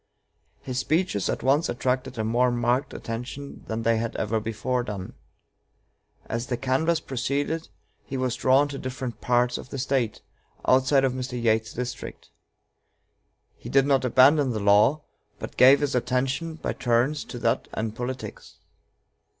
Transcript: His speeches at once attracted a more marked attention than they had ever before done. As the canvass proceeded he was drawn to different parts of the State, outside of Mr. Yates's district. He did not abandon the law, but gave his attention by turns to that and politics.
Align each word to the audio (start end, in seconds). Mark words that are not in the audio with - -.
His 0.61 0.79
speeches 0.79 1.29
at 1.29 1.43
once 1.43 1.69
attracted 1.69 2.17
a 2.17 2.23
more 2.23 2.49
marked 2.49 2.91
attention 2.91 3.63
than 3.67 3.83
they 3.83 3.97
had 3.97 4.15
ever 4.15 4.39
before 4.39 4.81
done. 4.81 5.13
As 6.25 6.47
the 6.47 6.57
canvass 6.57 6.99
proceeded 6.99 7.69
he 8.03 8.17
was 8.17 8.35
drawn 8.35 8.67
to 8.69 8.79
different 8.79 9.21
parts 9.21 9.59
of 9.59 9.69
the 9.69 9.77
State, 9.77 10.21
outside 10.67 11.03
of 11.03 11.13
Mr. 11.13 11.39
Yates's 11.39 11.75
district. 11.75 12.31
He 13.55 13.69
did 13.69 13.85
not 13.85 14.03
abandon 14.03 14.49
the 14.53 14.59
law, 14.59 15.03
but 15.37 15.55
gave 15.55 15.81
his 15.81 15.93
attention 15.93 16.55
by 16.55 16.73
turns 16.73 17.23
to 17.25 17.37
that 17.37 17.67
and 17.71 17.95
politics. 17.95 18.55